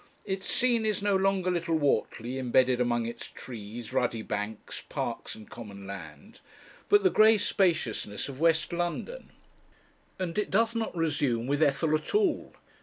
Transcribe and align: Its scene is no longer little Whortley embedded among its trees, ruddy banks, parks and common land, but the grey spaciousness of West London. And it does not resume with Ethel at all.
Its 0.25 0.49
scene 0.49 0.83
is 0.83 1.03
no 1.03 1.15
longer 1.15 1.51
little 1.51 1.77
Whortley 1.77 2.39
embedded 2.39 2.81
among 2.81 3.05
its 3.05 3.29
trees, 3.29 3.93
ruddy 3.93 4.23
banks, 4.23 4.81
parks 4.89 5.35
and 5.35 5.47
common 5.47 5.85
land, 5.85 6.39
but 6.89 7.03
the 7.03 7.11
grey 7.11 7.37
spaciousness 7.37 8.27
of 8.27 8.39
West 8.39 8.73
London. 8.73 9.29
And 10.17 10.39
it 10.39 10.49
does 10.49 10.73
not 10.73 10.97
resume 10.97 11.45
with 11.45 11.61
Ethel 11.61 11.93
at 11.93 12.15
all. 12.15 12.55